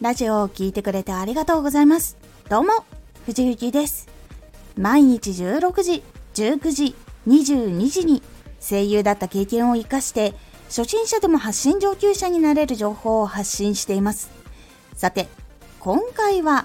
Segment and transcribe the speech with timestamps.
[0.00, 2.16] ラジオを聴いてくれてありがとうございます。
[2.48, 2.86] どうも、
[3.26, 4.08] 藤幸です。
[4.74, 6.96] 毎日16時、19時、
[7.28, 8.22] 22時に
[8.66, 10.32] 声優だった経験を活かして、
[10.68, 14.30] 初心者でも発信上級者になれる情報を発信しています。
[14.96, 15.28] さて、
[15.80, 16.64] 今回は、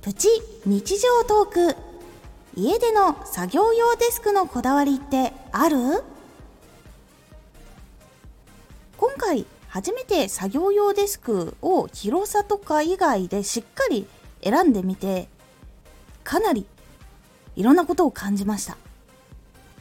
[0.00, 0.28] プチ
[0.64, 1.76] 日常トーク。
[2.56, 5.76] 家での作業用デスクのこだわりってある？
[8.96, 14.06] 今回初めて作業用デスクを広さとか以外でしっかり
[14.40, 15.26] 選んでみて
[16.22, 16.64] かなり
[17.56, 18.76] いろんなことを感じました。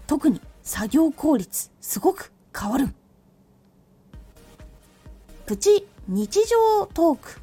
[0.07, 2.87] 特に作業効率すごく変わる。
[5.45, 7.39] プチ日常トーク。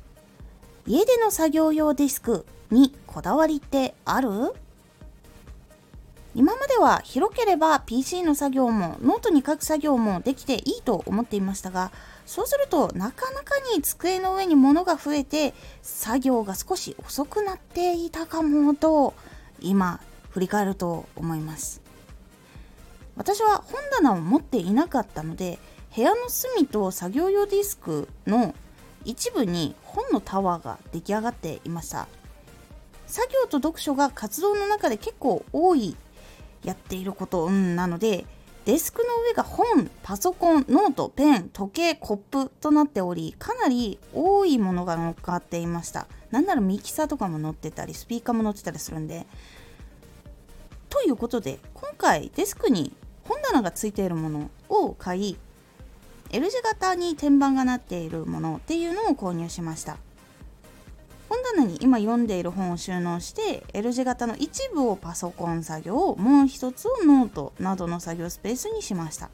[0.88, 4.28] 家での作業用デスクにこだわりってある？
[6.34, 11.90] 今までは広ければ PC の作業もノートに書く作業もできていいと思っていましたが
[12.24, 19.14] そうするとなかなかに机の上に物が増えて作業が少し遅くなっていたかもと
[19.60, 21.82] 今振り返ると思います。
[23.16, 25.58] 私は本棚を持っていなかったので
[25.94, 28.54] 部屋の隅と作業用ディスクの
[29.04, 32.06] 一部に本のタワーが出来上がっていました。
[33.08, 35.96] 作業と読書が活動の中で結構多い
[36.64, 38.26] やっていること、うん、なので
[38.64, 46.06] デスクの上が本、パソコン、ノート、ペン、時計、コップとなっており、かなり多いものが乗っかっていました。
[46.30, 49.26] なんならミキサーとかも載ってたり、スピーカーも載ってたりするんで。
[50.90, 52.94] ということで、今回デスクに
[53.24, 55.38] 本棚がついているものを買い、
[56.30, 59.96] L 字型に天板がなっているものっていうのを購入しました。
[61.30, 69.30] 本棚に今読んでいる本を収納して L 字型の一部をパソコン作業もう一つをノートなどの作業スペースにしました。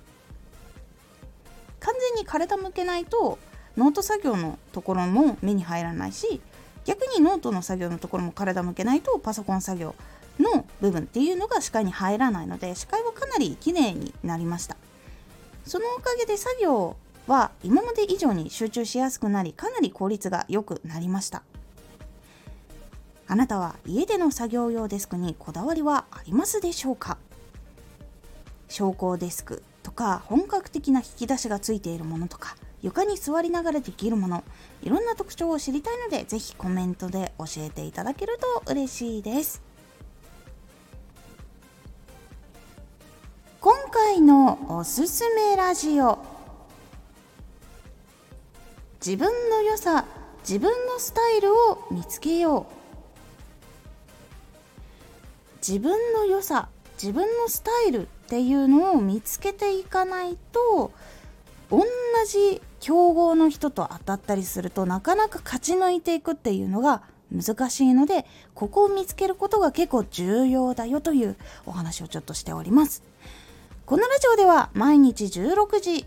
[1.80, 3.39] 完全に体向けないと
[3.78, 6.41] ノート作業のところも目に入らないし
[6.84, 9.95] 逆にノートの作業のところも体向けないとパソコン作業
[10.39, 14.77] の部分っていうのが視界に入らないので視界はかなり綺麗になりました。
[15.64, 16.96] そのおかげで作業
[17.27, 21.42] は今まで以上に集中しやすくなりかなり効率が良くなりました。
[23.29, 27.19] あなたは家での作業用デスクにこだわりはありますでしょうか？
[28.69, 34.45] 昇降デスクとか本格的な引き出しがついているものとか床に座りながらできるもの
[34.83, 39.63] いろんな特徴を知りたいのでぜひコメントで教えていただけると嬉しいです。
[43.61, 46.19] 今回のおすすめラジオ。
[49.05, 50.05] 自分の良さ
[50.41, 52.86] 自分のスタイルを見つけよう。
[55.67, 56.69] 自分の良さ
[57.03, 60.93] 自分のスタイルっていうのを見つけていかないと
[61.71, 61.83] 同
[62.29, 73.03] じ競合の人と当たったりするとなかなか勝ち抜いていくっていうのが難しいのでここを見つけることが結構重要だよというお話をちょっとしております。
[73.87, 76.07] このラジオでは毎日16時